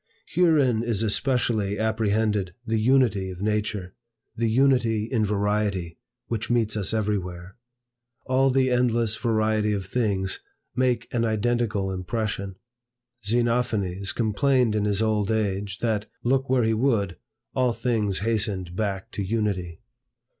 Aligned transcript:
Herein 0.29 0.81
is 0.81 1.03
especially 1.03 1.77
apprehended 1.77 2.55
the 2.65 2.79
unity 2.79 3.29
of 3.29 3.39
Nature, 3.43 3.93
the 4.35 4.49
unity 4.49 5.05
in 5.05 5.23
variety, 5.23 5.99
which 6.25 6.49
meets 6.49 6.75
us 6.75 6.91
everywhere. 6.91 7.55
All 8.25 8.49
the 8.49 8.71
endless 8.71 9.15
variety 9.15 9.73
of 9.73 9.85
things 9.85 10.39
make 10.75 11.07
an 11.13 11.23
identical 11.23 11.91
impression. 11.91 12.55
Xenophanes 13.23 14.11
complained 14.11 14.73
in 14.75 14.85
his 14.85 15.03
old 15.03 15.29
age, 15.29 15.77
that, 15.81 16.07
look 16.23 16.49
where 16.49 16.63
he 16.63 16.73
would, 16.73 17.17
all 17.53 17.71
things 17.71 18.21
hastened 18.21 18.75
back 18.75 19.11
to 19.11 19.21
Unity. 19.23 19.81